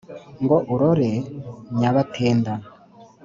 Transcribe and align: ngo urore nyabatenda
ngo 0.43 0.57
urore 0.73 1.11
nyabatenda 1.79 2.53